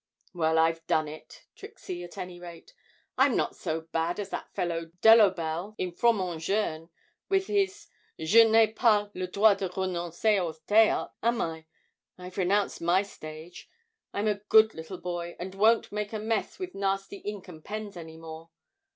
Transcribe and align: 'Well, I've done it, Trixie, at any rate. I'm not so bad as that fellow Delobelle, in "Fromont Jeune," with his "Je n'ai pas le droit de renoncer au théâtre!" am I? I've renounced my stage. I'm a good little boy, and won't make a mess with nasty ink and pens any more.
'Well, 0.33 0.57
I've 0.57 0.83
done 0.87 1.07
it, 1.07 1.45
Trixie, 1.55 2.03
at 2.03 2.17
any 2.17 2.39
rate. 2.39 2.73
I'm 3.19 3.35
not 3.37 3.55
so 3.55 3.81
bad 3.81 4.19
as 4.19 4.29
that 4.31 4.51
fellow 4.51 4.85
Delobelle, 4.99 5.75
in 5.77 5.91
"Fromont 5.91 6.39
Jeune," 6.41 6.89
with 7.29 7.45
his 7.45 7.85
"Je 8.19 8.43
n'ai 8.43 8.65
pas 8.73 9.11
le 9.13 9.27
droit 9.27 9.55
de 9.55 9.69
renoncer 9.69 10.39
au 10.39 10.53
théâtre!" 10.67 11.11
am 11.21 11.39
I? 11.39 11.67
I've 12.17 12.37
renounced 12.39 12.81
my 12.81 13.03
stage. 13.03 13.69
I'm 14.11 14.25
a 14.25 14.39
good 14.49 14.73
little 14.73 14.97
boy, 14.97 15.35
and 15.39 15.53
won't 15.53 15.91
make 15.91 16.13
a 16.13 16.19
mess 16.19 16.57
with 16.57 16.73
nasty 16.73 17.17
ink 17.17 17.47
and 17.47 17.63
pens 17.63 17.95
any 17.95 18.17
more. 18.17 18.49